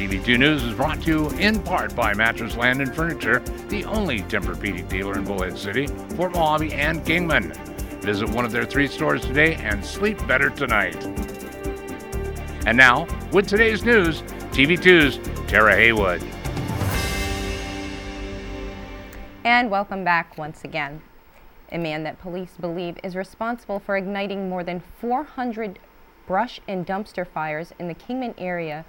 TV2 0.00 0.38
News 0.38 0.62
is 0.62 0.72
brought 0.72 1.02
to 1.02 1.10
you 1.10 1.28
in 1.32 1.62
part 1.62 1.94
by 1.94 2.14
Mattress 2.14 2.56
Land 2.56 2.80
and 2.80 2.96
Furniture, 2.96 3.40
the 3.68 3.84
only 3.84 4.20
Tempur-Pedic 4.20 4.88
dealer 4.88 5.12
in 5.12 5.24
Bullhead 5.24 5.58
City, 5.58 5.88
Fort 6.16 6.32
Mojave, 6.32 6.72
and 6.72 7.04
Kingman. 7.04 7.52
Visit 8.00 8.30
one 8.30 8.46
of 8.46 8.50
their 8.50 8.64
three 8.64 8.86
stores 8.86 9.20
today 9.20 9.56
and 9.56 9.84
sleep 9.84 10.26
better 10.26 10.48
tonight. 10.48 10.96
And 12.64 12.78
now, 12.78 13.06
with 13.30 13.46
today's 13.46 13.84
news, 13.84 14.22
TV2's 14.52 15.18
Tara 15.50 15.76
Haywood. 15.76 16.22
And 19.44 19.70
welcome 19.70 20.02
back 20.02 20.38
once 20.38 20.64
again. 20.64 21.02
A 21.72 21.76
man 21.76 22.04
that 22.04 22.18
police 22.18 22.54
believe 22.58 22.96
is 23.04 23.16
responsible 23.16 23.78
for 23.78 23.98
igniting 23.98 24.48
more 24.48 24.64
than 24.64 24.80
400 24.80 25.78
brush 26.26 26.58
and 26.66 26.86
dumpster 26.86 27.26
fires 27.26 27.74
in 27.78 27.86
the 27.86 27.94
Kingman 27.94 28.34
area 28.38 28.86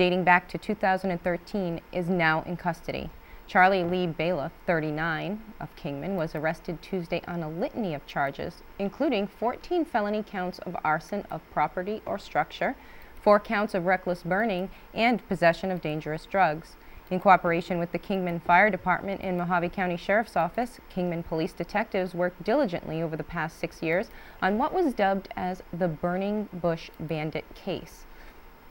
dating 0.00 0.24
back 0.24 0.48
to 0.48 0.56
2013 0.56 1.78
is 1.92 2.08
now 2.08 2.42
in 2.46 2.56
custody. 2.56 3.10
Charlie 3.46 3.84
Lee 3.84 4.06
Bailiff, 4.06 4.52
39, 4.64 5.38
of 5.60 5.76
Kingman, 5.76 6.16
was 6.16 6.34
arrested 6.34 6.80
Tuesday 6.80 7.20
on 7.28 7.42
a 7.42 7.50
litany 7.50 7.92
of 7.92 8.06
charges, 8.06 8.62
including 8.78 9.26
14 9.26 9.84
felony 9.84 10.22
counts 10.22 10.58
of 10.60 10.74
arson 10.82 11.26
of 11.30 11.42
property 11.52 12.00
or 12.06 12.18
structure, 12.18 12.76
four 13.20 13.38
counts 13.38 13.74
of 13.74 13.84
reckless 13.84 14.22
burning, 14.22 14.70
and 14.94 15.28
possession 15.28 15.70
of 15.70 15.82
dangerous 15.82 16.24
drugs. 16.24 16.76
In 17.10 17.20
cooperation 17.20 17.78
with 17.78 17.92
the 17.92 17.98
Kingman 17.98 18.40
Fire 18.40 18.70
Department 18.70 19.20
and 19.22 19.38
Mohave 19.38 19.70
County 19.70 19.98
Sheriff's 19.98 20.34
Office, 20.34 20.80
Kingman 20.88 21.24
police 21.24 21.52
detectives 21.52 22.14
worked 22.14 22.42
diligently 22.42 23.02
over 23.02 23.18
the 23.18 23.22
past 23.22 23.58
six 23.58 23.82
years 23.82 24.08
on 24.40 24.56
what 24.56 24.72
was 24.72 24.94
dubbed 24.94 25.28
as 25.36 25.62
the 25.74 25.88
Burning 25.88 26.48
Bush 26.54 26.88
Bandit 26.98 27.44
case. 27.54 28.06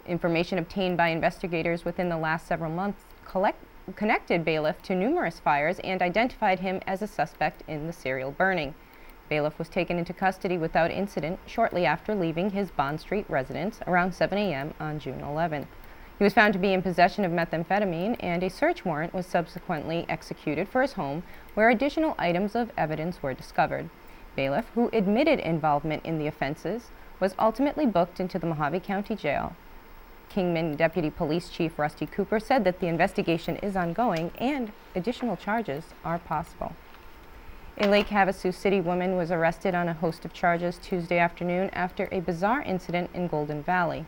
Information 0.09 0.57
obtained 0.57 0.97
by 0.97 1.09
investigators 1.09 1.85
within 1.85 2.09
the 2.09 2.17
last 2.17 2.47
several 2.47 2.71
months 2.71 3.03
collect, 3.25 3.63
connected 3.95 4.43
Bailiff 4.43 4.81
to 4.81 4.95
numerous 4.95 5.39
fires 5.39 5.77
and 5.83 6.01
identified 6.01 6.61
him 6.61 6.81
as 6.87 7.03
a 7.03 7.07
suspect 7.07 7.61
in 7.67 7.85
the 7.85 7.93
serial 7.93 8.31
burning. 8.31 8.73
Bailiff 9.29 9.59
was 9.59 9.69
taken 9.69 9.99
into 9.99 10.11
custody 10.11 10.57
without 10.57 10.89
incident 10.89 11.37
shortly 11.45 11.85
after 11.85 12.15
leaving 12.15 12.49
his 12.49 12.71
Bond 12.71 12.99
Street 12.99 13.27
residence 13.29 13.81
around 13.85 14.15
7 14.15 14.35
a.m. 14.35 14.73
on 14.79 14.97
June 14.97 15.19
11. 15.21 15.67
He 16.17 16.23
was 16.23 16.33
found 16.33 16.53
to 16.53 16.59
be 16.59 16.73
in 16.73 16.81
possession 16.81 17.23
of 17.23 17.31
methamphetamine, 17.31 18.15
and 18.19 18.41
a 18.41 18.49
search 18.49 18.83
warrant 18.83 19.13
was 19.13 19.27
subsequently 19.27 20.07
executed 20.09 20.67
for 20.67 20.81
his 20.81 20.93
home, 20.93 21.21
where 21.53 21.69
additional 21.69 22.15
items 22.17 22.55
of 22.55 22.71
evidence 22.75 23.21
were 23.21 23.35
discovered. 23.35 23.91
Bailiff, 24.35 24.65
who 24.73 24.89
admitted 24.91 25.39
involvement 25.39 26.03
in 26.03 26.17
the 26.17 26.25
offenses, 26.25 26.89
was 27.19 27.35
ultimately 27.37 27.85
booked 27.85 28.19
into 28.19 28.39
the 28.39 28.47
Mohave 28.47 28.81
County 28.81 29.15
Jail. 29.15 29.55
Kingman 30.29 30.75
Deputy 30.75 31.09
Police 31.09 31.49
Chief 31.49 31.77
Rusty 31.77 32.05
Cooper 32.05 32.39
said 32.39 32.63
that 32.63 32.79
the 32.79 32.87
investigation 32.87 33.57
is 33.57 33.75
ongoing 33.75 34.31
and 34.37 34.71
additional 34.95 35.35
charges 35.35 35.85
are 36.05 36.19
possible. 36.19 36.73
A 37.77 37.87
Lake 37.87 38.07
Havasu 38.07 38.53
City 38.53 38.81
woman 38.81 39.15
was 39.15 39.31
arrested 39.31 39.73
on 39.73 39.87
a 39.87 39.93
host 39.93 40.25
of 40.25 40.33
charges 40.33 40.77
Tuesday 40.81 41.17
afternoon 41.17 41.69
after 41.71 42.09
a 42.11 42.19
bizarre 42.19 42.61
incident 42.61 43.09
in 43.13 43.27
Golden 43.27 43.63
Valley. 43.63 44.05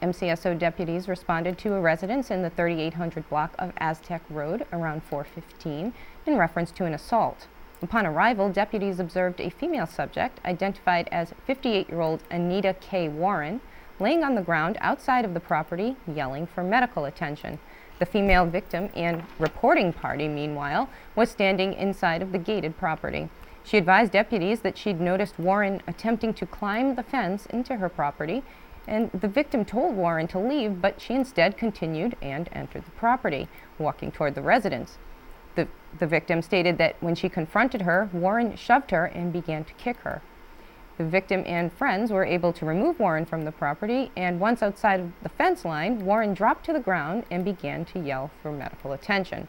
MCSO 0.00 0.58
deputies 0.58 1.08
responded 1.08 1.58
to 1.58 1.74
a 1.74 1.80
residence 1.80 2.30
in 2.30 2.42
the 2.42 2.50
3800 2.50 3.28
block 3.28 3.54
of 3.58 3.72
Aztec 3.78 4.22
Road 4.30 4.66
around 4.72 5.02
415 5.02 5.92
in 6.26 6.36
reference 6.36 6.70
to 6.72 6.84
an 6.84 6.94
assault. 6.94 7.46
Upon 7.82 8.06
arrival, 8.06 8.48
deputies 8.48 9.00
observed 9.00 9.40
a 9.40 9.50
female 9.50 9.86
subject 9.86 10.40
identified 10.44 11.08
as 11.10 11.34
58-year-old 11.48 12.22
Anita 12.30 12.74
K. 12.80 13.08
Warren 13.08 13.60
laying 14.00 14.24
on 14.24 14.34
the 14.34 14.42
ground 14.42 14.76
outside 14.80 15.24
of 15.24 15.34
the 15.34 15.40
property 15.40 15.96
yelling 16.12 16.46
for 16.46 16.62
medical 16.62 17.04
attention. 17.04 17.58
The 17.98 18.06
female 18.06 18.46
victim 18.46 18.90
and 18.94 19.22
reporting 19.38 19.92
party, 19.92 20.28
meanwhile, 20.28 20.88
was 21.14 21.30
standing 21.30 21.74
inside 21.74 22.22
of 22.22 22.32
the 22.32 22.38
gated 22.38 22.76
property. 22.76 23.28
She 23.62 23.78
advised 23.78 24.12
deputies 24.12 24.60
that 24.60 24.76
she'd 24.76 25.00
noticed 25.00 25.38
Warren 25.38 25.80
attempting 25.86 26.34
to 26.34 26.46
climb 26.46 26.96
the 26.96 27.02
fence 27.02 27.46
into 27.46 27.76
her 27.76 27.88
property 27.88 28.42
and 28.86 29.10
the 29.12 29.28
victim 29.28 29.64
told 29.64 29.96
Warren 29.96 30.26
to 30.28 30.38
leave, 30.38 30.82
but 30.82 31.00
she 31.00 31.14
instead 31.14 31.56
continued 31.56 32.16
and 32.20 32.48
entered 32.52 32.84
the 32.84 32.90
property, 32.92 33.48
walking 33.78 34.12
toward 34.12 34.34
the 34.34 34.42
residence. 34.42 34.98
The, 35.54 35.68
the 35.98 36.06
victim 36.06 36.42
stated 36.42 36.78
that 36.78 36.96
when 37.00 37.14
she 37.14 37.28
confronted 37.28 37.82
her, 37.82 38.10
Warren 38.12 38.56
shoved 38.56 38.90
her 38.90 39.06
and 39.06 39.32
began 39.32 39.64
to 39.64 39.72
kick 39.74 39.98
her. 39.98 40.20
The 40.96 41.04
victim 41.04 41.42
and 41.44 41.72
friends 41.72 42.12
were 42.12 42.24
able 42.24 42.52
to 42.52 42.64
remove 42.64 43.00
Warren 43.00 43.24
from 43.24 43.44
the 43.44 43.50
property, 43.50 44.12
and 44.16 44.38
once 44.38 44.62
outside 44.62 45.00
of 45.00 45.12
the 45.24 45.28
fence 45.28 45.64
line, 45.64 46.04
Warren 46.04 46.34
dropped 46.34 46.64
to 46.66 46.72
the 46.72 46.78
ground 46.78 47.24
and 47.32 47.44
began 47.44 47.84
to 47.86 47.98
yell 47.98 48.30
for 48.40 48.52
medical 48.52 48.92
attention. 48.92 49.48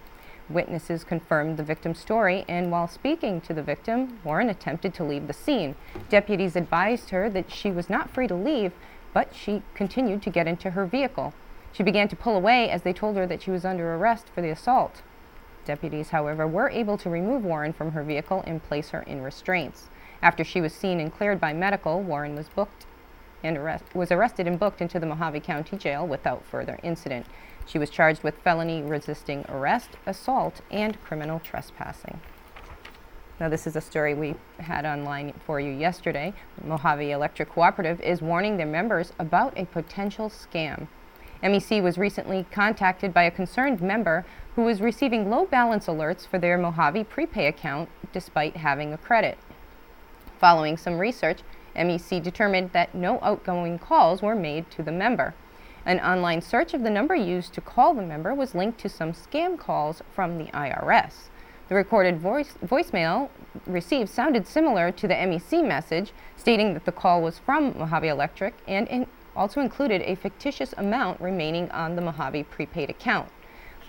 Witnesses 0.50 1.04
confirmed 1.04 1.58
the 1.58 1.64
victim's 1.64 2.00
story, 2.00 2.46
and 2.48 2.72
while 2.72 2.88
speaking 2.88 3.42
to 3.42 3.54
the 3.54 3.62
victim, 3.62 4.20
Warren 4.24 4.50
attempted 4.50 4.96
to 4.96 5.04
leave 5.04 5.28
the 5.28 5.34
scene. 5.34 5.76
Deputies 6.10 6.56
advised 6.56 7.12
her 7.12 7.30
that 7.30 7.52
she 7.52 7.70
was 7.70 7.92
not 7.92 8.10
free 8.10 8.28
to 8.28 8.36
leave, 8.36 8.72
but 9.14 9.36
she 9.36 9.62
continued 9.76 10.24
to 10.24 10.32
get 10.32 10.48
into 10.48 10.72
her 10.72 10.86
vehicle. 10.88 11.34
She 11.72 11.84
began 11.84 12.08
to 12.08 12.16
pull 12.16 12.36
away 12.36 12.72
as 12.72 12.82
they 12.82 12.94
told 12.94 13.18
her 13.18 13.28
that 13.28 13.44
she 13.44 13.52
was 13.52 13.66
under 13.66 13.94
arrest 13.94 14.30
for 14.34 14.42
the 14.42 14.50
assault. 14.50 15.04
Deputies, 15.64 16.10
however, 16.10 16.48
were 16.48 16.70
able 16.70 16.98
to 16.98 17.10
remove 17.10 17.44
Warren 17.44 17.74
from 17.74 17.92
her 17.92 18.04
vehicle 18.04 18.44
and 18.48 18.64
place 18.64 18.90
her 18.90 19.02
in 19.02 19.22
restraints. 19.22 19.90
After 20.26 20.44
she 20.44 20.60
was 20.60 20.74
seen 20.74 21.00
and 21.00 21.14
cleared 21.14 21.40
by 21.40 21.54
medical, 21.54 22.02
Warren 22.02 22.34
was 22.34 22.50
booked 22.50 22.88
and 23.44 23.56
arrest, 23.56 23.84
was 23.94 24.12
arrested 24.12 24.48
and 24.48 24.60
booked 24.60 24.82
into 24.82 25.00
the 25.00 25.06
Mohave 25.06 25.44
County 25.44 25.78
Jail 25.78 26.08
without 26.08 26.44
further 26.44 26.80
incident. 26.82 27.28
She 27.68 27.78
was 27.78 27.92
charged 27.92 28.24
with 28.24 28.40
felony 28.40 28.82
resisting 28.82 29.46
arrest, 29.48 29.90
assault, 30.08 30.62
and 30.72 31.00
criminal 31.04 31.40
trespassing. 31.40 32.20
Now, 33.40 33.50
this 33.50 33.68
is 33.68 33.76
a 33.76 33.82
story 33.82 34.16
we 34.16 34.34
had 34.58 34.84
online 34.84 35.32
for 35.46 35.60
you 35.60 35.72
yesterday. 35.72 36.34
Mohave 36.66 37.12
Electric 37.12 37.52
Cooperative 37.52 38.02
is 38.02 38.24
warning 38.24 38.58
their 38.58 38.66
members 38.66 39.14
about 39.20 39.56
a 39.56 39.66
potential 39.66 40.32
scam. 40.32 40.88
MEC 41.44 41.84
was 41.84 42.00
recently 42.00 42.48
contacted 42.52 43.14
by 43.14 43.24
a 43.24 43.32
concerned 43.32 43.80
member 43.80 44.26
who 44.56 44.64
was 44.64 44.82
receiving 44.82 45.30
low 45.30 45.46
balance 45.46 45.86
alerts 45.86 46.28
for 46.28 46.40
their 46.40 46.58
Mohave 46.58 47.08
prepay 47.08 47.46
account 47.46 47.90
despite 48.12 48.58
having 48.58 48.92
a 48.92 48.98
credit. 48.98 49.38
Following 50.40 50.78
some 50.78 51.00
research, 51.00 51.40
MEC 51.76 52.22
determined 52.22 52.72
that 52.72 52.94
no 52.94 53.20
outgoing 53.22 53.80
calls 53.80 54.22
were 54.22 54.36
made 54.36 54.70
to 54.72 54.84
the 54.84 54.92
member. 54.92 55.34
An 55.86 56.00
online 56.00 56.42
search 56.42 56.74
of 56.74 56.84
the 56.84 56.90
number 56.90 57.16
used 57.16 57.54
to 57.54 57.62
call 57.62 57.94
the 57.94 58.02
member 58.02 58.34
was 58.34 58.56
linked 58.56 58.80
to 58.80 58.90
some 58.90 59.14
scam 59.14 59.58
calls 59.58 60.02
from 60.14 60.38
the 60.38 60.46
IRS. 60.46 61.30
The 61.68 61.76
recorded 61.76 62.20
voice, 62.20 62.56
voicemail 62.66 63.30
received 63.66 64.10
sounded 64.10 64.48
similar 64.48 64.92
to 64.92 65.08
the 65.08 65.14
MEC 65.14 65.66
message, 65.66 66.12
stating 66.36 66.74
that 66.74 66.86
the 66.86 66.92
call 66.92 67.22
was 67.22 67.40
from 67.40 67.74
Mohave 67.74 68.10
Electric 68.10 68.56
and 68.68 68.88
in, 68.88 69.08
also 69.36 69.62
included 69.62 70.02
a 70.02 70.16
fictitious 70.16 70.74
amount 70.78 71.20
remaining 71.22 71.70
on 71.72 71.96
the 71.96 72.02
Mohave 72.02 72.50
prepaid 72.50 72.90
account. 72.90 73.30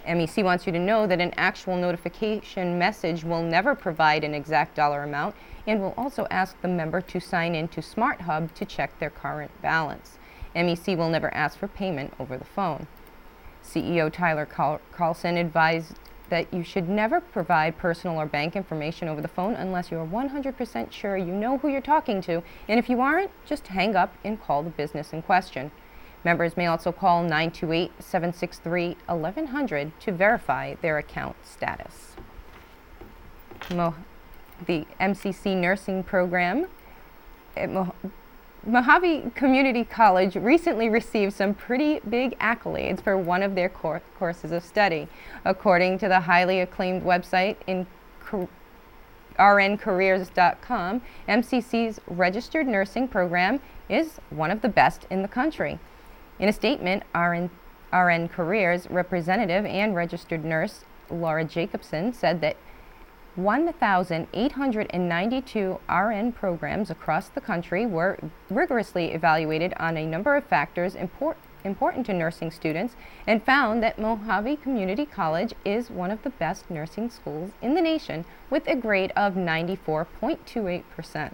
MEC 0.07 0.45
wants 0.45 0.67
you 0.67 0.73
to 0.73 0.79
know 0.79 1.07
that 1.07 1.21
an 1.21 1.35
actual 1.37 1.77
notification 1.77 2.79
message 2.79 3.25
will 3.25 3.43
never 3.43 3.75
provide 3.75 4.23
an 4.23 4.35
exact 4.35 4.77
dollar 4.77 5.03
amount 5.03 5.35
and 5.67 5.81
will 5.81 5.95
also 5.97 6.27
ask 6.31 6.61
the 6.61 6.69
member 6.69 7.01
to 7.01 7.21
sign 7.21 7.55
in 7.55 7.69
to 7.69 7.81
SmartHub 7.81 8.53
to 8.55 8.65
check 8.65 8.99
their 8.99 9.11
current 9.11 9.51
balance. 9.63 10.19
MEC 10.55 10.97
will 10.97 11.11
never 11.11 11.33
ask 11.35 11.59
for 11.59 11.69
payment 11.69 12.15
over 12.19 12.39
the 12.39 12.45
phone. 12.45 12.87
CEO 13.63 14.13
Tyler 14.13 14.47
Carlson 14.47 15.37
advised 15.37 15.99
that 16.29 16.53
you 16.53 16.63
should 16.63 16.89
never 16.89 17.21
provide 17.21 17.79
personal 17.79 18.19
or 18.21 18.27
bank 18.27 18.57
information 18.57 19.09
over 19.09 19.21
the 19.21 19.29
phone 19.29 19.55
unless 19.55 19.91
you're 19.91 20.05
100% 20.05 20.93
sure 20.93 21.17
you 21.17 21.33
know 21.33 21.59
who 21.59 21.69
you're 21.69 21.81
talking 21.81 22.21
to, 22.23 22.43
and 22.69 22.79
if 22.79 22.89
you 22.89 23.01
aren't, 23.01 23.31
just 23.45 23.69
hang 23.69 23.95
up 23.95 24.13
and 24.25 24.43
call 24.43 24.63
the 24.63 24.71
business 24.71 25.13
in 25.13 25.23
question. 25.23 25.71
Members 26.25 26.57
may 26.57 26.67
also 26.67 26.91
call 26.91 27.23
928 27.23 27.93
763 28.01 28.97
1100 29.07 30.01
to 30.01 30.13
verify 30.13 30.75
their 30.83 30.99
account 30.99 31.37
status. 31.45 32.17
Mo- 33.73 33.95
the 34.67 34.87
MCC 35.01 35.57
nursing 35.57 36.03
program 36.03 36.67
at 37.57 37.71
Mo- 37.71 37.95
Mohave 38.67 39.33
Community 39.35 39.85
College 39.85 40.35
recently 40.35 40.89
received 40.89 41.33
some 41.35 41.55
pretty 41.55 42.01
big 42.01 42.37
accolades 42.41 43.01
for 43.01 43.17
one 43.17 43.43
of 43.43 43.55
their 43.55 43.69
cor- 43.69 44.03
courses 44.19 44.51
of 44.51 44.65
study. 44.65 45.07
According 45.45 45.99
to 46.01 46.09
the 46.09 46.21
highly 46.21 46.61
acclaimed 46.61 47.05
website 47.05 47.57
in 47.67 47.87
rncareers.com, 49.39 51.03
MCC's 51.29 52.01
registered 52.09 52.67
nursing 52.67 53.07
program 53.07 53.61
is 53.89 54.19
one 54.31 54.51
of 54.51 54.63
the 54.63 54.69
best 54.69 55.07
in 55.11 55.23
the 55.23 55.29
country. 55.29 55.79
In 56.39 56.49
a 56.49 56.53
statement, 56.53 57.05
RN, 57.15 57.51
RN 57.93 58.29
Careers 58.29 58.91
representative 58.91 59.65
and 59.65 59.95
registered 59.95 60.45
nurse 60.45 60.85
Laura 61.09 61.45
Jacobson 61.45 62.13
said 62.13 62.41
that 62.41 62.57
1,892 63.37 65.81
RN 65.89 66.33
programs 66.33 66.91
across 66.91 67.29
the 67.29 67.41
country 67.41 67.85
were 67.85 68.19
rigorously 68.49 69.13
evaluated 69.13 69.75
on 69.79 69.97
a 69.97 70.07
number 70.07 70.37
of 70.37 70.45
factors 70.45 70.95
import, 70.95 71.37
important 71.63 72.07
to 72.07 72.15
nursing 72.15 72.51
students 72.51 72.97
and 73.27 73.45
found 73.45 73.83
that 73.83 73.99
Mohave 73.99 74.63
Community 74.63 75.05
College 75.05 75.53
is 75.65 75.91
one 75.91 76.11
of 76.11 76.23
the 76.23 76.31
best 76.31 76.71
nursing 76.71 77.11
schools 77.11 77.51
in 77.61 77.75
the 77.75 77.83
nation 77.83 78.25
with 78.49 78.67
a 78.67 78.75
grade 78.75 79.13
of 79.15 79.35
94.28%. 79.35 81.33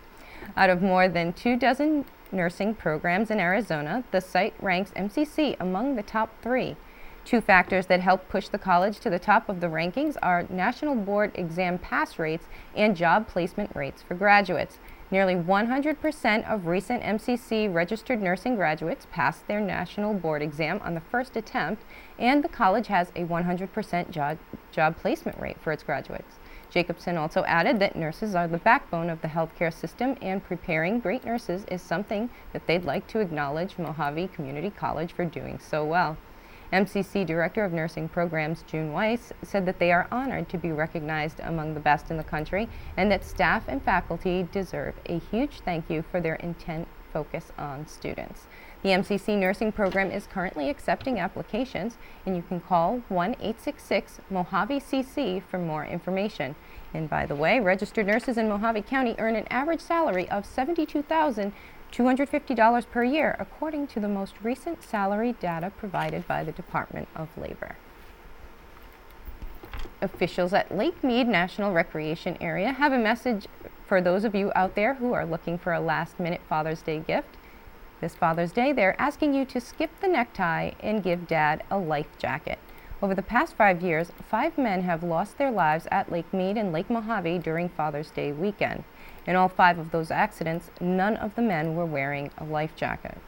Out 0.56 0.70
of 0.70 0.82
more 0.82 1.08
than 1.08 1.32
two 1.32 1.56
dozen 1.56 2.04
nursing 2.32 2.74
programs 2.74 3.30
in 3.30 3.38
Arizona, 3.38 4.02
the 4.10 4.20
site 4.20 4.54
ranks 4.60 4.90
MCC 4.92 5.56
among 5.60 5.94
the 5.94 6.02
top 6.02 6.30
three. 6.42 6.76
Two 7.24 7.40
factors 7.40 7.86
that 7.86 8.00
help 8.00 8.28
push 8.28 8.48
the 8.48 8.58
college 8.58 8.98
to 8.98 9.08
the 9.08 9.18
top 9.18 9.48
of 9.48 9.60
the 9.60 9.68
rankings 9.68 10.16
are 10.22 10.44
national 10.50 10.96
board 10.96 11.30
exam 11.36 11.78
pass 11.78 12.18
rates 12.18 12.46
and 12.74 12.96
job 12.96 13.28
placement 13.28 13.74
rates 13.76 14.02
for 14.02 14.14
graduates. 14.14 14.78
Nearly 15.12 15.34
100% 15.34 16.50
of 16.50 16.66
recent 16.66 17.02
MCC 17.02 17.72
registered 17.72 18.20
nursing 18.20 18.56
graduates 18.56 19.06
passed 19.12 19.46
their 19.46 19.60
national 19.60 20.14
board 20.14 20.42
exam 20.42 20.80
on 20.82 20.94
the 20.94 21.00
first 21.00 21.36
attempt, 21.36 21.84
and 22.18 22.42
the 22.42 22.48
college 22.48 22.88
has 22.88 23.10
a 23.10 23.24
100% 23.24 24.10
job, 24.10 24.38
job 24.72 24.96
placement 24.96 25.38
rate 25.38 25.60
for 25.60 25.70
its 25.70 25.82
graduates. 25.82 26.38
Jacobson 26.70 27.18
also 27.18 27.44
added 27.44 27.78
that 27.78 27.94
nurses 27.94 28.34
are 28.34 28.48
the 28.48 28.58
backbone 28.58 29.10
of 29.10 29.20
the 29.20 29.28
healthcare 29.28 29.72
system, 29.72 30.16
and 30.22 30.42
preparing 30.42 30.98
great 30.98 31.24
nurses 31.24 31.66
is 31.70 31.82
something 31.82 32.30
that 32.52 32.66
they'd 32.66 32.84
like 32.84 33.06
to 33.08 33.20
acknowledge 33.20 33.76
Mohave 33.76 34.32
Community 34.32 34.70
College 34.70 35.12
for 35.12 35.24
doing 35.24 35.60
so 35.60 35.84
well. 35.84 36.16
MCC 36.72 37.26
Director 37.26 37.64
of 37.64 37.72
Nursing 37.72 38.08
Programs 38.08 38.62
June 38.62 38.92
Weiss 38.92 39.30
said 39.42 39.66
that 39.66 39.78
they 39.78 39.92
are 39.92 40.08
honored 40.10 40.48
to 40.48 40.56
be 40.56 40.72
recognized 40.72 41.38
among 41.40 41.74
the 41.74 41.80
best 41.80 42.10
in 42.10 42.16
the 42.16 42.24
country 42.24 42.66
and 42.96 43.10
that 43.10 43.24
staff 43.24 43.64
and 43.68 43.82
faculty 43.82 44.48
deserve 44.50 44.94
a 45.04 45.18
huge 45.18 45.60
thank 45.60 45.90
you 45.90 46.02
for 46.10 46.18
their 46.18 46.36
intent 46.36 46.88
focus 47.12 47.52
on 47.58 47.86
students. 47.86 48.46
The 48.82 48.88
MCC 48.88 49.38
nursing 49.38 49.70
program 49.70 50.10
is 50.10 50.26
currently 50.26 50.70
accepting 50.70 51.20
applications, 51.20 51.98
and 52.24 52.34
you 52.34 52.42
can 52.42 52.58
call 52.60 53.02
1 53.10 53.32
866 53.34 54.20
Mohave 54.32 54.82
CC 54.82 55.42
for 55.42 55.58
more 55.58 55.84
information. 55.84 56.56
And 56.94 57.08
by 57.08 57.26
the 57.26 57.36
way, 57.36 57.60
registered 57.60 58.06
nurses 58.06 58.38
in 58.38 58.48
Mohave 58.48 58.86
County 58.86 59.14
earn 59.18 59.36
an 59.36 59.46
average 59.50 59.80
salary 59.80 60.28
of 60.30 60.46
72000 60.46 61.52
$250 61.92 62.90
per 62.90 63.04
year, 63.04 63.36
according 63.38 63.86
to 63.88 64.00
the 64.00 64.08
most 64.08 64.34
recent 64.42 64.82
salary 64.82 65.34
data 65.40 65.70
provided 65.76 66.26
by 66.26 66.42
the 66.42 66.52
Department 66.52 67.06
of 67.14 67.28
Labor. 67.36 67.76
Officials 70.00 70.52
at 70.52 70.74
Lake 70.76 71.04
Mead 71.04 71.28
National 71.28 71.72
Recreation 71.72 72.36
Area 72.40 72.72
have 72.72 72.92
a 72.92 72.98
message 72.98 73.46
for 73.86 74.00
those 74.00 74.24
of 74.24 74.34
you 74.34 74.50
out 74.56 74.74
there 74.74 74.94
who 74.94 75.12
are 75.12 75.26
looking 75.26 75.58
for 75.58 75.72
a 75.72 75.80
last 75.80 76.18
minute 76.18 76.40
Father's 76.48 76.82
Day 76.82 76.98
gift. 76.98 77.36
This 78.00 78.14
Father's 78.14 78.52
Day, 78.52 78.72
they're 78.72 79.00
asking 79.00 79.34
you 79.34 79.44
to 79.44 79.60
skip 79.60 79.90
the 80.00 80.08
necktie 80.08 80.72
and 80.80 81.04
give 81.04 81.28
dad 81.28 81.62
a 81.70 81.78
life 81.78 82.18
jacket. 82.18 82.58
Over 83.02 83.14
the 83.14 83.22
past 83.22 83.54
five 83.54 83.82
years, 83.82 84.12
five 84.28 84.56
men 84.56 84.82
have 84.82 85.02
lost 85.02 85.36
their 85.36 85.50
lives 85.50 85.86
at 85.90 86.10
Lake 86.10 86.32
Mead 86.32 86.56
and 86.56 86.72
Lake 86.72 86.88
Mohave 86.88 87.42
during 87.42 87.68
Father's 87.68 88.10
Day 88.10 88.32
weekend. 88.32 88.84
In 89.26 89.36
all 89.36 89.48
five 89.48 89.78
of 89.78 89.90
those 89.90 90.10
accidents, 90.10 90.70
none 90.80 91.16
of 91.16 91.34
the 91.34 91.42
men 91.42 91.74
were 91.76 91.86
wearing 91.86 92.30
a 92.38 92.44
life 92.44 92.74
jacket. 92.74 93.18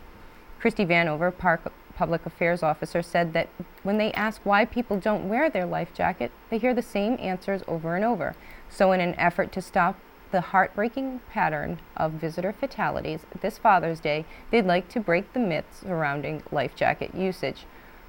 Christy 0.58 0.84
Vanover, 0.84 1.36
Park 1.36 1.72
Public 1.94 2.26
Affairs 2.26 2.62
Officer, 2.62 3.02
said 3.02 3.32
that 3.34 3.48
when 3.82 3.98
they 3.98 4.12
ask 4.12 4.40
why 4.44 4.64
people 4.64 4.98
don't 4.98 5.28
wear 5.28 5.48
their 5.48 5.66
life 5.66 5.94
jacket, 5.94 6.32
they 6.50 6.58
hear 6.58 6.74
the 6.74 6.82
same 6.82 7.16
answers 7.20 7.62
over 7.68 7.94
and 7.94 8.04
over. 8.04 8.34
So, 8.68 8.92
in 8.92 9.00
an 9.00 9.14
effort 9.16 9.52
to 9.52 9.62
stop 9.62 9.98
the 10.32 10.40
heartbreaking 10.40 11.20
pattern 11.30 11.78
of 11.96 12.12
visitor 12.12 12.52
fatalities 12.52 13.20
this 13.40 13.58
Father's 13.58 14.00
Day, 14.00 14.24
they'd 14.50 14.66
like 14.66 14.88
to 14.88 15.00
break 15.00 15.32
the 15.32 15.38
myths 15.38 15.80
surrounding 15.80 16.42
life 16.50 16.74
jacket 16.74 17.14
usage. 17.14 17.66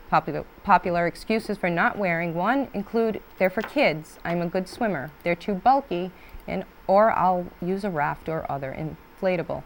Popular, 0.09 0.45
popular 0.63 1.05
excuses 1.07 1.57
for 1.57 1.69
not 1.69 1.97
wearing 1.97 2.33
one 2.33 2.69
include 2.73 3.21
they're 3.37 3.49
for 3.49 3.61
kids, 3.61 4.17
I'm 4.23 4.41
a 4.41 4.47
good 4.47 4.67
swimmer, 4.67 5.11
they're 5.23 5.35
too 5.35 5.53
bulky, 5.53 6.11
and 6.47 6.65
or 6.87 7.11
I'll 7.11 7.47
use 7.61 7.83
a 7.83 7.89
raft 7.89 8.29
or 8.29 8.49
other 8.51 8.73
inflatable. 8.73 9.63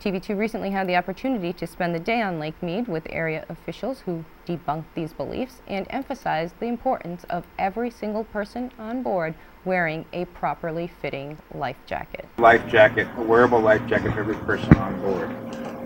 TV2 0.00 0.36
recently 0.36 0.70
had 0.70 0.86
the 0.86 0.96
opportunity 0.96 1.52
to 1.54 1.66
spend 1.66 1.94
the 1.94 1.98
day 1.98 2.20
on 2.20 2.38
Lake 2.38 2.62
Mead 2.62 2.86
with 2.86 3.06
area 3.08 3.46
officials 3.48 4.00
who 4.00 4.24
debunked 4.46 4.84
these 4.94 5.12
beliefs 5.14 5.62
and 5.66 5.86
emphasized 5.88 6.54
the 6.60 6.66
importance 6.66 7.24
of 7.30 7.46
every 7.58 7.90
single 7.90 8.24
person 8.24 8.70
on 8.78 9.02
board 9.02 9.34
wearing 9.64 10.04
a 10.12 10.26
properly 10.26 10.86
fitting 10.86 11.38
life 11.54 11.78
jacket. 11.86 12.28
Life 12.38 12.66
jacket, 12.68 13.08
a 13.16 13.22
wearable 13.22 13.60
life 13.60 13.84
jacket 13.88 14.12
for 14.12 14.20
every 14.20 14.36
person 14.36 14.76
on 14.76 15.00
board. 15.00 15.30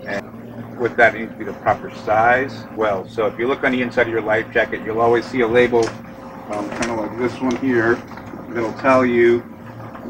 And 0.05 0.77
with 0.77 0.97
that, 0.97 1.15
it 1.15 1.19
needs 1.19 1.31
to 1.31 1.37
be 1.37 1.45
the 1.45 1.53
proper 1.53 1.89
size. 1.95 2.65
Well, 2.75 3.07
so 3.07 3.27
if 3.27 3.39
you 3.39 3.47
look 3.47 3.63
on 3.63 3.71
the 3.71 3.81
inside 3.81 4.03
of 4.03 4.09
your 4.09 4.21
life 4.21 4.51
jacket, 4.51 4.81
you'll 4.85 5.01
always 5.01 5.25
see 5.25 5.39
a 5.41 5.47
label, 5.47 5.87
um, 6.51 6.69
kind 6.69 6.91
of 6.91 6.97
like 6.97 7.17
this 7.17 7.39
one 7.39 7.55
here, 7.57 7.95
that'll 8.49 8.73
tell 8.73 9.05
you 9.05 9.41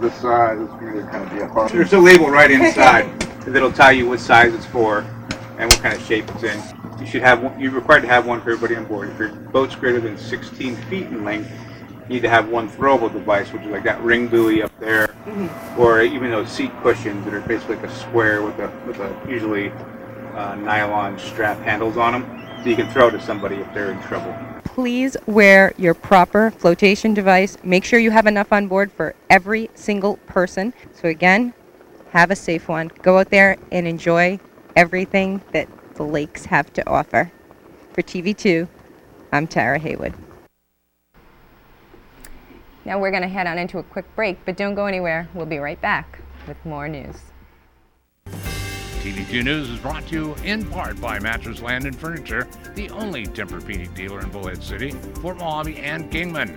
the 0.02 0.12
size. 0.12 0.60
It's 0.60 0.72
going 0.74 0.94
to 0.94 1.04
kind 1.04 1.24
of 1.24 1.32
be 1.32 1.40
a 1.40 1.48
hard. 1.48 1.72
There's 1.72 1.94
a 1.94 2.00
label 2.00 2.30
right 2.30 2.52
inside 2.52 3.20
that'll 3.46 3.72
tell 3.72 3.92
you 3.92 4.10
what 4.10 4.20
size 4.20 4.54
it's 4.54 4.66
for 4.66 5.00
and 5.58 5.72
what 5.72 5.80
kind 5.82 5.96
of 5.96 6.04
shape 6.06 6.30
it's 6.30 6.44
in. 6.44 6.62
You 7.00 7.06
should 7.06 7.22
have 7.22 7.42
one, 7.42 7.60
you're 7.60 7.72
required 7.72 8.02
to 8.02 8.08
have 8.08 8.26
one 8.26 8.42
for 8.42 8.52
everybody 8.52 8.76
on 8.76 8.86
board. 8.86 9.10
If 9.10 9.20
your 9.20 9.30
boat's 9.30 9.76
greater 9.76 10.00
than 10.00 10.18
16 10.18 10.76
feet 10.76 11.04
in 11.08 11.24
length, 11.24 11.52
you 12.04 12.16
need 12.16 12.22
to 12.22 12.30
have 12.30 12.50
one 12.50 12.70
throwable 12.70 13.12
device, 13.12 13.52
which 13.54 13.62
is 13.64 13.70
like 13.70 13.84
that 13.84 14.02
ring 14.02 14.28
buoy 14.28 14.62
up 14.62 14.78
there, 14.80 15.08
mm-hmm. 15.08 15.80
or 15.80 16.02
even 16.02 16.30
those 16.32 16.52
seat 16.52 16.72
cushions 16.82 17.24
that 17.26 17.34
are 17.34 17.42
basically 17.42 17.76
like 17.78 17.86
a 17.86 17.96
square 17.96 18.44
with 18.44 18.60
a 18.60 18.68
with 18.86 19.00
a 19.00 19.30
usually 19.30 19.70
uh, 20.36 20.56
nylon 20.56 21.18
strap 21.18 21.58
handles 21.60 21.98
on 21.98 22.14
them, 22.14 22.60
so 22.62 22.70
you 22.70 22.76
can 22.76 22.90
throw 22.92 23.10
to 23.10 23.22
somebody 23.22 23.56
if 23.56 23.74
they're 23.74 23.92
in 23.92 24.02
trouble 24.04 24.36
please 24.74 25.18
wear 25.26 25.74
your 25.78 25.94
proper 25.94 26.50
flotation 26.50 27.14
device. 27.14 27.58
Make 27.62 27.84
sure 27.84 28.00
you 28.00 28.12
have 28.12 28.26
enough 28.26 28.54
on 28.54 28.68
board 28.68 28.90
for 28.90 29.14
every 29.30 29.70
single 29.76 30.16
person. 30.28 30.74
So, 30.94 31.10
again, 31.10 31.54
have 32.12 32.32
a 32.32 32.38
safe 32.38 32.70
one. 32.70 32.90
Go 33.02 33.20
out 33.20 33.30
there 33.30 33.58
and 33.74 33.86
enjoy 33.86 34.40
everything 34.78 35.42
that 35.52 35.68
the 35.96 36.04
lakes 36.04 36.46
have 36.46 36.72
to 36.74 36.90
offer. 36.90 37.32
For 37.92 38.02
TV2, 38.02 38.70
I'm 39.34 39.46
Tara 39.46 39.78
Haywood. 39.78 40.14
Now 42.86 42.98
we're 42.98 43.12
going 43.12 43.24
to 43.24 43.28
head 43.28 43.48
on 43.48 43.58
into 43.58 43.78
a 43.78 43.84
quick 43.84 44.06
break, 44.16 44.46
but 44.46 44.56
don't 44.56 44.76
go 44.76 44.86
anywhere. 44.86 45.28
We'll 45.34 45.46
be 45.46 45.58
right 45.58 45.80
back 45.82 46.20
with 46.48 46.66
more 46.66 46.88
news. 46.88 47.31
TV2 49.02 49.44
News 49.44 49.68
is 49.68 49.80
brought 49.80 50.06
to 50.10 50.14
you 50.14 50.36
in 50.44 50.64
part 50.64 51.02
by 51.02 51.18
Mattress 51.18 51.60
Land 51.60 51.86
and 51.86 51.96
Furniture, 51.96 52.48
the 52.76 52.88
only 52.92 53.26
Tempur-Pedic 53.26 53.96
dealer 53.96 54.20
in 54.20 54.30
Bullhead 54.30 54.62
City, 54.62 54.92
Fort 55.22 55.40
Mojave, 55.40 55.78
and 55.78 56.12
Kingman. 56.12 56.56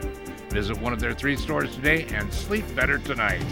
Visit 0.50 0.78
one 0.78 0.92
of 0.92 1.00
their 1.00 1.14
three 1.14 1.36
stores 1.36 1.74
today 1.74 2.04
and 2.10 2.30
sleep 2.30 2.66
better 2.76 2.98
tonight. 2.98 3.42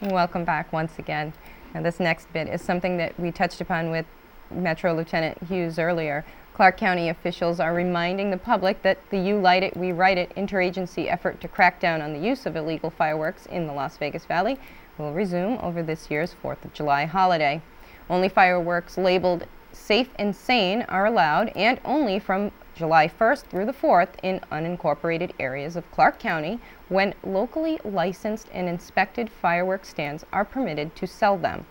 Welcome 0.00 0.44
back 0.44 0.72
once 0.72 0.96
again. 1.00 1.32
Now, 1.74 1.82
this 1.82 1.98
next 1.98 2.32
bit 2.32 2.46
is 2.46 2.62
something 2.62 2.98
that 2.98 3.18
we 3.18 3.32
touched 3.32 3.60
upon 3.60 3.90
with 3.90 4.06
Metro 4.52 4.94
Lieutenant 4.94 5.42
Hughes 5.48 5.80
earlier. 5.80 6.24
Clark 6.56 6.78
County 6.78 7.10
officials 7.10 7.60
are 7.60 7.74
reminding 7.74 8.30
the 8.30 8.38
public 8.38 8.80
that 8.80 8.96
the 9.10 9.18
You 9.18 9.38
Light 9.38 9.62
It, 9.62 9.76
We 9.76 9.92
Write 9.92 10.16
It 10.16 10.34
interagency 10.36 11.06
effort 11.06 11.38
to 11.42 11.48
crack 11.48 11.78
down 11.78 12.00
on 12.00 12.14
the 12.14 12.18
use 12.18 12.46
of 12.46 12.56
illegal 12.56 12.88
fireworks 12.88 13.44
in 13.44 13.66
the 13.66 13.74
Las 13.74 13.98
Vegas 13.98 14.24
Valley 14.24 14.58
will 14.96 15.12
resume 15.12 15.58
over 15.58 15.82
this 15.82 16.10
year's 16.10 16.34
4th 16.42 16.64
of 16.64 16.72
July 16.72 17.04
holiday. 17.04 17.60
Only 18.08 18.30
fireworks 18.30 18.96
labeled 18.96 19.44
safe 19.72 20.08
and 20.18 20.34
sane 20.34 20.86
are 20.88 21.04
allowed, 21.04 21.48
and 21.54 21.78
only 21.84 22.18
from 22.18 22.50
July 22.74 23.06
1st 23.06 23.42
through 23.48 23.66
the 23.66 23.74
4th 23.74 24.14
in 24.22 24.40
unincorporated 24.50 25.32
areas 25.38 25.76
of 25.76 25.90
Clark 25.90 26.18
County 26.18 26.58
when 26.88 27.12
locally 27.22 27.78
licensed 27.84 28.48
and 28.50 28.66
inspected 28.66 29.28
fireworks 29.28 29.90
stands 29.90 30.24
are 30.32 30.46
permitted 30.46 30.96
to 30.96 31.06
sell 31.06 31.36
them. 31.36 31.66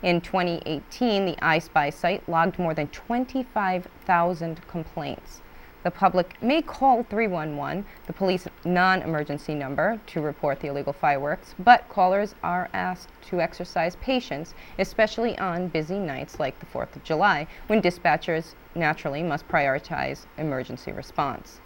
In 0.02 0.20
2018, 0.20 1.26
the 1.26 1.36
iSpy 1.36 1.92
site 1.92 2.28
logged 2.28 2.58
more 2.58 2.74
than 2.74 2.88
25,000 2.88 4.66
complaints. 4.66 5.42
The 5.84 5.90
public 5.90 6.40
may 6.40 6.62
call 6.62 7.02
311, 7.02 7.84
the 8.06 8.12
police 8.12 8.46
non 8.64 9.02
emergency 9.02 9.54
number, 9.54 10.00
to 10.06 10.20
report 10.20 10.60
the 10.60 10.68
illegal 10.68 10.92
fireworks, 10.92 11.56
but 11.58 11.88
callers 11.88 12.36
are 12.42 12.68
asked 12.72 13.08
to 13.30 13.40
exercise 13.40 13.96
patience, 13.96 14.54
especially 14.78 15.36
on 15.38 15.68
busy 15.68 15.98
nights 15.98 16.38
like 16.38 16.58
the 16.60 16.66
4th 16.66 16.94
of 16.94 17.02
July, 17.02 17.48
when 17.66 17.82
dispatchers 17.82 18.54
naturally 18.76 19.24
must 19.24 19.48
prioritize 19.48 20.26
emergency 20.38 20.92
response. 20.92 21.60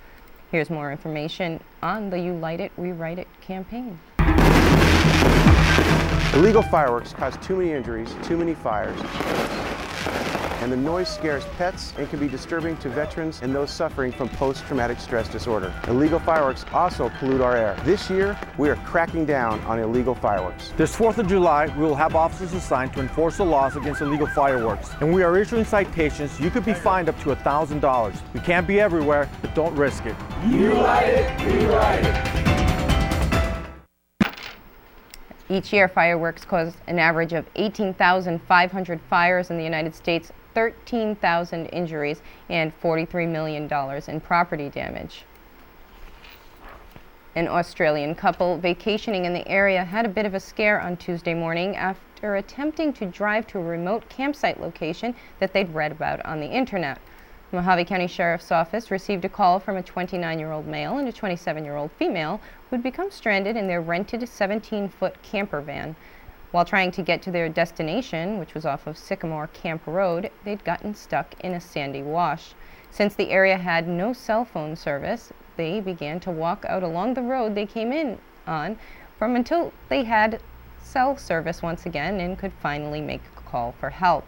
Here's 0.52 0.70
more 0.70 0.92
information 0.92 1.60
on 1.82 2.08
the 2.08 2.20
You 2.20 2.32
Light 2.32 2.60
It, 2.60 2.70
We 2.76 2.92
Write 2.92 3.18
It 3.18 3.26
campaign. 3.40 3.98
Illegal 6.34 6.62
fireworks 6.62 7.12
cause 7.12 7.36
too 7.38 7.56
many 7.56 7.72
injuries, 7.72 8.14
too 8.22 8.36
many 8.36 8.54
fires, 8.54 8.96
and 10.60 10.72
the 10.72 10.76
noise 10.76 11.08
scares 11.08 11.44
pets 11.56 11.92
and 11.98 12.08
can 12.08 12.18
be 12.18 12.28
disturbing 12.28 12.76
to 12.78 12.88
veterans 12.88 13.40
and 13.42 13.54
those 13.54 13.70
suffering 13.70 14.12
from 14.12 14.28
post-traumatic 14.30 14.98
stress 14.98 15.28
disorder. 15.28 15.72
Illegal 15.88 16.18
fireworks 16.18 16.64
also 16.72 17.10
pollute 17.18 17.40
our 17.40 17.56
air. 17.56 17.76
This 17.84 18.08
year, 18.10 18.38
we 18.58 18.68
are 18.68 18.76
cracking 18.76 19.26
down 19.26 19.60
on 19.60 19.78
illegal 19.78 20.14
fireworks. 20.14 20.72
This 20.76 20.96
4th 20.96 21.18
of 21.18 21.28
July, 21.28 21.66
we 21.76 21.84
will 21.84 21.94
have 21.94 22.14
officers 22.14 22.52
assigned 22.52 22.92
to 22.94 23.00
enforce 23.00 23.36
the 23.36 23.44
laws 23.44 23.76
against 23.76 24.00
illegal 24.00 24.26
fireworks, 24.26 24.90
and 25.00 25.12
we 25.12 25.22
are 25.22 25.38
issuing 25.38 25.64
citations. 25.64 26.40
You 26.40 26.50
could 26.50 26.64
be 26.64 26.75
fined 26.75 27.08
up 27.08 27.18
to 27.20 27.34
$1,000. 27.34 28.16
We 28.32 28.40
can't 28.40 28.66
be 28.66 28.80
everywhere, 28.80 29.28
but 29.42 29.54
don't 29.54 29.75
risk 29.76 30.06
it. 30.06 30.16
You 30.48 30.75
light 30.75 31.08
it, 31.08 31.46
we 31.46 31.66
write 31.66 32.04
it. 32.04 32.46
Each 35.48 35.72
year, 35.72 35.86
fireworks 35.86 36.44
cause 36.44 36.75
an 36.88 36.98
average 36.98 37.32
of 37.32 37.46
18,500 37.54 39.00
fires 39.08 39.50
in 39.50 39.56
the 39.56 39.62
United 39.62 39.94
States, 39.94 40.32
13,000 40.56 41.66
injuries, 41.66 42.22
and 42.48 42.72
$43 42.80 43.28
million 43.28 43.70
in 44.08 44.20
property 44.22 44.70
damage. 44.70 45.26
An 47.34 47.46
Australian 47.46 48.14
couple 48.14 48.56
vacationing 48.56 49.26
in 49.26 49.34
the 49.34 49.46
area 49.46 49.84
had 49.84 50.06
a 50.06 50.08
bit 50.08 50.25
of 50.25 50.32
a 50.32 50.40
scare 50.40 50.80
on 50.80 50.96
Tuesday 50.96 51.34
morning 51.34 51.76
after 51.76 52.36
attempting 52.36 52.94
to 52.94 53.04
drive 53.04 53.46
to 53.48 53.58
a 53.58 53.62
remote 53.62 54.08
campsite 54.08 54.58
location 54.58 55.14
that 55.40 55.52
they'd 55.52 55.75
read 55.75 55.92
about 55.92 56.25
on 56.25 56.40
the 56.40 56.48
internet. 56.48 56.98
Mohave 57.52 57.86
County 57.86 58.06
Sheriff's 58.06 58.50
Office 58.50 58.90
received 58.90 59.26
a 59.26 59.28
call 59.28 59.60
from 59.60 59.76
a 59.76 59.82
29 59.82 60.38
year 60.38 60.52
old 60.52 60.66
male 60.66 60.96
and 60.96 61.06
a 61.06 61.12
27 61.12 61.66
year 61.66 61.76
old 61.76 61.90
female 61.98 62.40
who'd 62.70 62.82
become 62.82 63.10
stranded 63.10 63.58
in 63.58 63.66
their 63.66 63.82
rented 63.82 64.26
17 64.26 64.88
foot 64.88 65.22
camper 65.22 65.60
van. 65.60 65.94
While 66.56 66.64
trying 66.64 66.90
to 66.92 67.02
get 67.02 67.20
to 67.20 67.30
their 67.30 67.50
destination, 67.50 68.38
which 68.38 68.54
was 68.54 68.64
off 68.64 68.86
of 68.86 68.96
Sycamore 68.96 69.48
Camp 69.48 69.82
Road, 69.84 70.30
they'd 70.42 70.64
gotten 70.64 70.94
stuck 70.94 71.34
in 71.40 71.52
a 71.52 71.60
sandy 71.60 72.02
wash. 72.02 72.54
Since 72.90 73.14
the 73.14 73.28
area 73.28 73.58
had 73.58 73.86
no 73.86 74.14
cell 74.14 74.46
phone 74.46 74.75
service, 74.75 75.34
they 75.58 75.82
began 75.82 76.18
to 76.20 76.30
walk 76.30 76.64
out 76.66 76.82
along 76.82 77.12
the 77.12 77.20
road 77.20 77.54
they 77.54 77.66
came 77.66 77.92
in 77.92 78.20
on 78.46 78.78
from 79.18 79.36
until 79.36 79.70
they 79.90 80.04
had 80.04 80.40
cell 80.78 81.18
service 81.18 81.60
once 81.60 81.84
again 81.84 82.20
and 82.20 82.38
could 82.38 82.54
finally 82.62 83.02
make 83.02 83.20
a 83.36 83.42
call 83.42 83.72
for 83.72 83.90
help. 83.90 84.25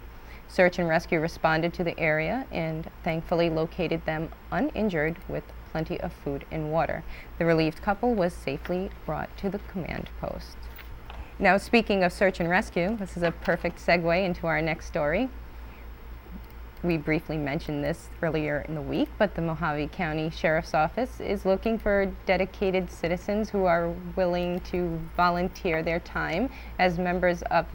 Search 0.48 0.78
and 0.78 0.86
rescue 0.86 1.20
responded 1.20 1.72
to 1.72 1.82
the 1.82 1.98
area 1.98 2.46
and 2.52 2.90
thankfully 3.04 3.48
located 3.48 4.04
them 4.04 4.28
uninjured 4.52 5.16
with 5.28 5.44
plenty 5.72 5.98
of 6.02 6.12
food 6.12 6.44
and 6.50 6.70
water. 6.70 7.04
The 7.38 7.46
relieved 7.46 7.80
couple 7.80 8.14
was 8.14 8.34
safely 8.34 8.90
brought 9.06 9.34
to 9.38 9.48
the 9.48 9.60
command 9.60 10.10
post. 10.20 10.58
Now, 11.40 11.56
speaking 11.56 12.02
of 12.02 12.12
search 12.12 12.40
and 12.40 12.48
rescue, 12.48 12.96
this 12.96 13.16
is 13.16 13.22
a 13.22 13.30
perfect 13.30 13.78
segue 13.78 14.24
into 14.24 14.48
our 14.48 14.60
next 14.60 14.86
story. 14.86 15.28
We 16.82 16.96
briefly 16.96 17.36
mentioned 17.36 17.84
this 17.84 18.08
earlier 18.22 18.64
in 18.66 18.74
the 18.74 18.82
week, 18.82 19.08
but 19.18 19.36
the 19.36 19.42
Mohave 19.42 19.92
County 19.92 20.30
Sheriff's 20.30 20.74
Office 20.74 21.20
is 21.20 21.46
looking 21.46 21.78
for 21.78 22.06
dedicated 22.26 22.90
citizens 22.90 23.50
who 23.50 23.66
are 23.66 23.94
willing 24.16 24.58
to 24.72 24.98
volunteer 25.16 25.80
their 25.80 26.00
time 26.00 26.50
as 26.80 26.98
members 26.98 27.42
of 27.42 27.66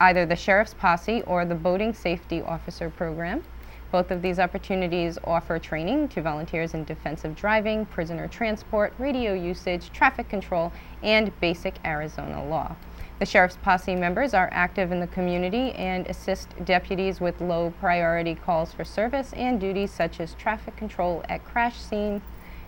either 0.00 0.26
the 0.26 0.34
Sheriff's 0.34 0.74
Posse 0.74 1.22
or 1.22 1.44
the 1.44 1.54
Boating 1.54 1.94
Safety 1.94 2.42
Officer 2.42 2.90
Program. 2.90 3.44
Both 3.90 4.10
of 4.10 4.20
these 4.20 4.38
opportunities 4.38 5.18
offer 5.24 5.58
training 5.58 6.08
to 6.08 6.20
volunteers 6.20 6.74
in 6.74 6.84
defensive 6.84 7.34
driving, 7.34 7.86
prisoner 7.86 8.28
transport, 8.28 8.92
radio 8.98 9.32
usage, 9.32 9.90
traffic 9.92 10.28
control, 10.28 10.72
and 11.02 11.32
basic 11.40 11.76
Arizona 11.86 12.44
law. 12.44 12.76
The 13.18 13.26
Sheriff's 13.26 13.56
Posse 13.56 13.96
members 13.96 14.34
are 14.34 14.50
active 14.52 14.92
in 14.92 15.00
the 15.00 15.06
community 15.06 15.72
and 15.72 16.06
assist 16.06 16.50
deputies 16.64 17.20
with 17.20 17.40
low 17.40 17.72
priority 17.80 18.34
calls 18.34 18.72
for 18.72 18.84
service 18.84 19.32
and 19.32 19.58
duties 19.58 19.90
such 19.90 20.20
as 20.20 20.34
traffic 20.34 20.76
control 20.76 21.24
at 21.28 21.44
crash 21.44 21.80
scenes 21.80 22.22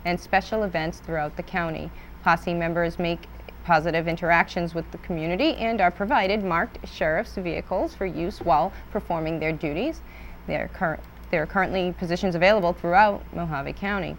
and 0.04 0.18
special 0.18 0.62
events 0.62 1.00
throughout 1.00 1.36
the 1.36 1.42
county. 1.42 1.90
Posse 2.24 2.54
members 2.54 2.98
make 2.98 3.28
positive 3.64 4.08
interactions 4.08 4.74
with 4.74 4.90
the 4.90 4.98
community 4.98 5.54
and 5.56 5.80
are 5.80 5.90
provided 5.90 6.42
marked 6.42 6.78
sheriff's 6.88 7.34
vehicles 7.34 7.94
for 7.94 8.06
use 8.06 8.40
while 8.40 8.72
performing 8.90 9.38
their 9.38 9.52
duties. 9.52 10.00
They 10.46 10.56
are 10.56 10.68
current 10.68 11.02
there 11.30 11.42
are 11.42 11.46
currently 11.46 11.92
positions 11.92 12.34
available 12.34 12.72
throughout 12.72 13.22
Mohave 13.34 13.76
County. 13.76 14.16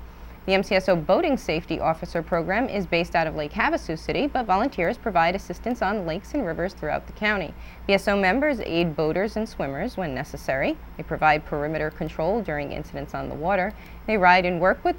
The 0.47 0.53
MCSO 0.53 1.05
Boating 1.05 1.37
Safety 1.37 1.79
Officer 1.79 2.23
Program 2.23 2.67
is 2.67 2.87
based 2.87 3.15
out 3.15 3.27
of 3.27 3.35
Lake 3.35 3.51
Havasu 3.51 3.99
City, 3.99 4.25
but 4.25 4.47
volunteers 4.47 4.97
provide 4.97 5.35
assistance 5.35 5.83
on 5.83 6.07
lakes 6.07 6.33
and 6.33 6.43
rivers 6.43 6.73
throughout 6.73 7.05
the 7.05 7.13
county. 7.13 7.53
BSO 7.87 8.19
members 8.19 8.59
aid 8.61 8.95
boaters 8.95 9.37
and 9.37 9.47
swimmers 9.47 9.97
when 9.97 10.15
necessary. 10.15 10.77
They 10.97 11.03
provide 11.03 11.45
perimeter 11.45 11.91
control 11.91 12.41
during 12.41 12.71
incidents 12.71 13.13
on 13.13 13.29
the 13.29 13.35
water. 13.35 13.71
They 14.07 14.17
ride 14.17 14.47
and 14.47 14.59
work 14.59 14.83
with 14.83 14.95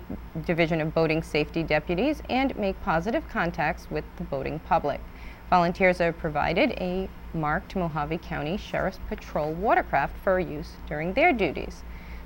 Division 0.46 0.80
of 0.80 0.94
Boating 0.94 1.24
Safety 1.24 1.64
deputies 1.64 2.22
and 2.30 2.56
make 2.56 2.80
positive 2.82 3.28
contacts 3.28 3.90
with 3.90 4.04
the 4.18 4.24
boating 4.24 4.60
public. 4.60 5.00
Volunteers 5.50 6.00
are 6.00 6.12
provided 6.12 6.70
a 6.72 7.08
marked 7.34 7.74
Mohave 7.74 8.22
County 8.22 8.56
Sheriff's 8.56 9.00
Patrol 9.08 9.52
watercraft 9.52 10.16
for 10.22 10.38
use 10.38 10.74
during 10.86 11.14
their 11.14 11.32
duties. 11.32 11.82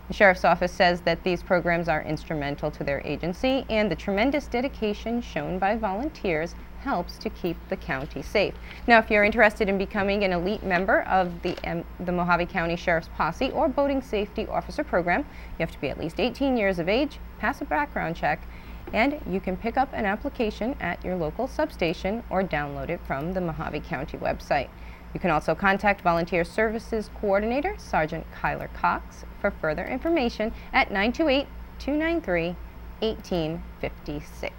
The 0.08 0.14
Sheriff's 0.14 0.44
Office 0.44 0.72
says 0.72 1.00
that 1.00 1.24
these 1.24 1.42
programs 1.42 1.88
are 1.88 2.02
instrumental 2.02 2.70
to 2.70 2.84
their 2.84 3.02
agency 3.04 3.66
and 3.68 3.90
the 3.90 3.96
tremendous 3.96 4.46
dedication 4.46 5.20
shown 5.20 5.58
by 5.58 5.76
volunteers 5.76 6.54
helps 6.80 7.18
to 7.18 7.28
keep 7.30 7.56
the 7.68 7.76
county 7.76 8.22
safe. 8.22 8.54
Now, 8.86 9.00
if 9.00 9.10
you're 9.10 9.24
interested 9.24 9.68
in 9.68 9.76
becoming 9.76 10.22
an 10.22 10.32
elite 10.32 10.62
member 10.62 11.02
of 11.02 11.42
the, 11.42 11.56
the 11.98 12.12
Mohave 12.12 12.48
County 12.48 12.76
Sheriff's 12.76 13.08
Posse 13.16 13.50
or 13.50 13.68
Boating 13.68 14.00
Safety 14.00 14.46
Officer 14.46 14.84
Program, 14.84 15.20
you 15.22 15.66
have 15.66 15.72
to 15.72 15.80
be 15.80 15.88
at 15.88 15.98
least 15.98 16.20
18 16.20 16.56
years 16.56 16.78
of 16.78 16.88
age, 16.88 17.18
pass 17.40 17.60
a 17.60 17.64
background 17.64 18.14
check, 18.14 18.46
and 18.92 19.20
you 19.28 19.40
can 19.40 19.56
pick 19.56 19.76
up 19.76 19.88
an 19.92 20.06
application 20.06 20.76
at 20.78 21.04
your 21.04 21.16
local 21.16 21.48
substation 21.48 22.22
or 22.30 22.44
download 22.44 22.88
it 22.90 23.00
from 23.04 23.32
the 23.32 23.40
Mohave 23.40 23.82
County 23.82 24.18
website. 24.18 24.68
You 25.16 25.20
can 25.20 25.30
also 25.30 25.54
contact 25.54 26.02
Volunteer 26.02 26.44
Services 26.44 27.08
Coordinator 27.22 27.74
Sergeant 27.78 28.26
Kyler 28.38 28.70
Cox 28.74 29.24
for 29.40 29.50
further 29.50 29.86
information 29.86 30.52
at 30.74 30.90
928 30.90 31.46
293 31.78 32.54
1856. 33.00 34.52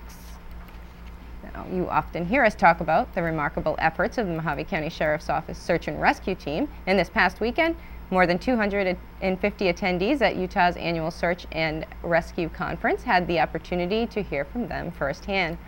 Now, 1.44 1.68
you 1.72 1.88
often 1.88 2.26
hear 2.26 2.44
us 2.44 2.56
talk 2.56 2.80
about 2.80 3.14
the 3.14 3.22
remarkable 3.22 3.76
efforts 3.78 4.18
of 4.18 4.26
the 4.26 4.34
Mohave 4.34 4.68
County 4.68 4.90
Sheriff's 4.90 5.30
Office 5.30 5.60
Search 5.60 5.88
and 5.88 6.02
Rescue 6.02 6.34
Team. 6.34 6.68
And 6.88 6.98
this 6.98 7.12
past 7.12 7.40
weekend, 7.40 7.76
more 8.10 8.26
than 8.26 8.40
250 8.40 9.72
attendees 9.72 10.22
at 10.22 10.38
Utah's 10.38 10.76
annual 10.78 11.12
Search 11.12 11.46
and 11.52 11.86
Rescue 12.02 12.50
Conference 12.50 13.04
had 13.04 13.28
the 13.28 13.40
opportunity 13.40 14.08
to 14.08 14.24
hear 14.24 14.44
from 14.44 14.68
them 14.68 14.90
firsthand. 14.90 15.60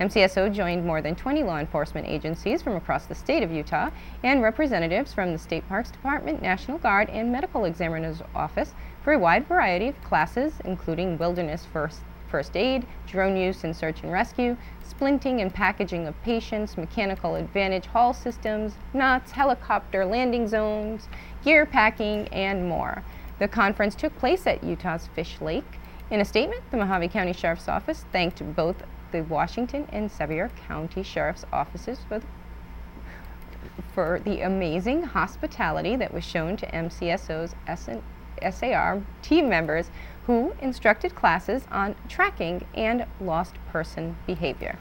MCSO 0.00 0.54
joined 0.54 0.86
more 0.86 1.02
than 1.02 1.16
20 1.16 1.42
law 1.42 1.58
enforcement 1.58 2.06
agencies 2.06 2.62
from 2.62 2.76
across 2.76 3.06
the 3.06 3.14
state 3.16 3.42
of 3.42 3.50
Utah 3.50 3.90
and 4.22 4.42
representatives 4.42 5.12
from 5.12 5.32
the 5.32 5.38
State 5.38 5.68
Parks 5.68 5.90
Department, 5.90 6.40
National 6.40 6.78
Guard, 6.78 7.10
and 7.10 7.32
Medical 7.32 7.64
Examiner's 7.64 8.22
Office 8.32 8.74
for 9.02 9.12
a 9.12 9.18
wide 9.18 9.48
variety 9.48 9.88
of 9.88 10.00
classes, 10.04 10.54
including 10.64 11.18
wilderness 11.18 11.66
first, 11.72 12.00
first 12.28 12.56
aid, 12.56 12.86
drone 13.08 13.36
use 13.36 13.64
and 13.64 13.74
search 13.74 14.02
and 14.04 14.12
rescue, 14.12 14.56
splinting 14.88 15.42
and 15.42 15.52
packaging 15.52 16.06
of 16.06 16.22
patients, 16.22 16.76
mechanical 16.76 17.34
advantage 17.34 17.86
haul 17.86 18.14
systems, 18.14 18.74
knots, 18.94 19.32
helicopter 19.32 20.04
landing 20.04 20.46
zones, 20.46 21.08
gear 21.42 21.66
packing, 21.66 22.28
and 22.28 22.68
more. 22.68 23.02
The 23.40 23.48
conference 23.48 23.96
took 23.96 24.16
place 24.16 24.46
at 24.46 24.62
Utah's 24.62 25.08
Fish 25.08 25.40
Lake. 25.40 25.80
In 26.10 26.20
a 26.20 26.24
statement, 26.24 26.62
the 26.70 26.76
Mohave 26.76 27.10
County 27.10 27.32
Sheriff's 27.32 27.68
Office 27.68 28.04
thanked 28.12 28.42
both 28.54 28.82
the 29.12 29.22
Washington 29.22 29.86
and 29.90 30.10
Sevier 30.10 30.50
County 30.66 31.02
Sheriff's 31.02 31.44
Offices 31.52 32.00
for, 32.08 32.20
for 33.94 34.20
the 34.24 34.42
amazing 34.42 35.02
hospitality 35.02 35.96
that 35.96 36.12
was 36.12 36.24
shown 36.24 36.56
to 36.56 36.66
MCSO's 36.66 37.54
SAR 38.50 39.02
team 39.22 39.48
members 39.48 39.90
who 40.26 40.54
instructed 40.60 41.14
classes 41.14 41.62
on 41.70 41.96
tracking 42.08 42.64
and 42.74 43.06
lost 43.20 43.54
person 43.72 44.16
behavior. 44.26 44.78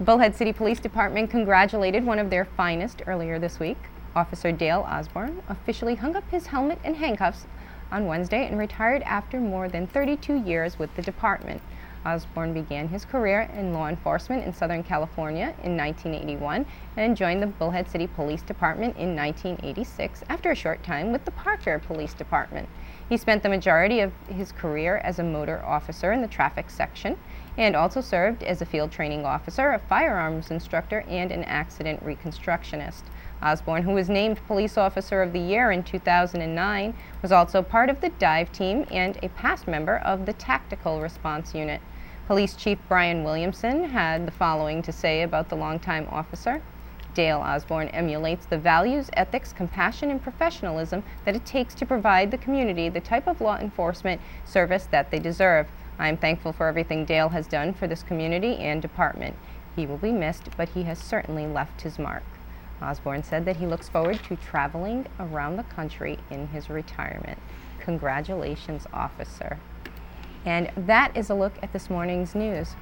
Bullhead 0.00 0.36
City 0.36 0.52
Police 0.52 0.80
Department 0.80 1.28
congratulated 1.28 2.06
one 2.06 2.18
of 2.18 2.30
their 2.30 2.44
finest 2.44 3.02
earlier 3.06 3.38
this 3.38 3.58
week. 3.58 3.78
Officer 4.14 4.52
Dale 4.52 4.86
Osborne 4.88 5.42
officially 5.48 5.96
hung 5.96 6.16
up 6.16 6.28
his 6.30 6.46
helmet 6.46 6.78
and 6.84 6.96
handcuffs 6.96 7.46
on 7.90 8.06
Wednesday 8.06 8.46
and 8.46 8.58
retired 8.58 9.02
after 9.02 9.40
more 9.40 9.68
than 9.68 9.86
32 9.86 10.36
years 10.36 10.78
with 10.78 10.94
the 10.94 11.02
department. 11.02 11.60
Osborne 12.06 12.52
began 12.52 12.88
his 12.88 13.04
career 13.04 13.50
in 13.54 13.72
law 13.72 13.88
enforcement 13.88 14.44
in 14.44 14.52
Southern 14.52 14.82
California 14.82 15.54
in 15.62 15.76
1981 15.76 16.64
and 16.96 17.16
joined 17.16 17.42
the 17.42 17.46
Bullhead 17.46 17.88
City 17.88 18.06
Police 18.06 18.42
Department 18.42 18.96
in 18.96 19.14
1986 19.14 20.24
after 20.28 20.50
a 20.50 20.54
short 20.54 20.82
time 20.82 21.12
with 21.12 21.24
the 21.24 21.30
Parker 21.30 21.78
Police 21.78 22.14
Department. 22.14 22.68
He 23.08 23.16
spent 23.16 23.42
the 23.42 23.48
majority 23.48 24.00
of 24.00 24.12
his 24.28 24.52
career 24.52 24.98
as 24.98 25.18
a 25.18 25.24
motor 25.24 25.64
officer 25.64 26.12
in 26.12 26.22
the 26.22 26.28
traffic 26.28 26.70
section 26.70 27.18
and 27.56 27.74
also 27.74 28.00
served 28.00 28.42
as 28.42 28.62
a 28.62 28.66
field 28.66 28.92
training 28.92 29.24
officer, 29.24 29.70
a 29.70 29.78
firearms 29.78 30.50
instructor, 30.50 31.04
and 31.08 31.32
an 31.32 31.42
accident 31.44 32.04
reconstructionist. 32.04 33.02
Osborne, 33.42 33.82
who 33.82 33.92
was 33.92 34.08
named 34.08 34.40
Police 34.46 34.76
Officer 34.76 35.22
of 35.22 35.32
the 35.32 35.40
Year 35.40 35.70
in 35.70 35.82
2009, 35.82 36.94
was 37.22 37.32
also 37.32 37.62
part 37.62 37.88
of 37.88 38.00
the 38.00 38.10
dive 38.10 38.50
team 38.52 38.84
and 38.90 39.18
a 39.22 39.28
past 39.30 39.68
member 39.68 39.98
of 39.98 40.26
the 40.26 40.32
Tactical 40.32 41.00
Response 41.00 41.54
Unit. 41.54 41.80
Police 42.28 42.56
Chief 42.56 42.78
Brian 42.88 43.24
Williamson 43.24 43.84
had 43.84 44.26
the 44.26 44.30
following 44.30 44.82
to 44.82 44.92
say 44.92 45.22
about 45.22 45.48
the 45.48 45.56
longtime 45.56 46.06
officer. 46.10 46.60
Dale 47.14 47.38
Osborne 47.38 47.88
emulates 47.88 48.44
the 48.44 48.58
values, 48.58 49.08
ethics, 49.14 49.50
compassion, 49.54 50.10
and 50.10 50.22
professionalism 50.22 51.02
that 51.24 51.34
it 51.34 51.46
takes 51.46 51.74
to 51.76 51.86
provide 51.86 52.30
the 52.30 52.36
community 52.36 52.90
the 52.90 53.00
type 53.00 53.26
of 53.26 53.40
law 53.40 53.56
enforcement 53.56 54.20
service 54.44 54.84
that 54.90 55.10
they 55.10 55.18
deserve. 55.18 55.68
I 55.98 56.10
am 56.10 56.18
thankful 56.18 56.52
for 56.52 56.66
everything 56.66 57.06
Dale 57.06 57.30
has 57.30 57.46
done 57.46 57.72
for 57.72 57.86
this 57.86 58.02
community 58.02 58.56
and 58.56 58.82
department. 58.82 59.34
He 59.74 59.86
will 59.86 59.96
be 59.96 60.12
missed, 60.12 60.50
but 60.54 60.68
he 60.68 60.82
has 60.82 60.98
certainly 60.98 61.46
left 61.46 61.80
his 61.80 61.98
mark. 61.98 62.24
Osborne 62.82 63.22
said 63.22 63.46
that 63.46 63.56
he 63.56 63.66
looks 63.66 63.88
forward 63.88 64.20
to 64.24 64.36
traveling 64.36 65.06
around 65.18 65.56
the 65.56 65.62
country 65.62 66.18
in 66.30 66.48
his 66.48 66.68
retirement. 66.68 67.38
Congratulations, 67.78 68.86
officer. 68.92 69.58
And 70.48 70.70
that 70.86 71.14
is 71.14 71.28
a 71.28 71.34
look 71.34 71.52
at 71.62 71.74
this 71.74 71.90
morning's 71.90 72.34
news. 72.34 72.74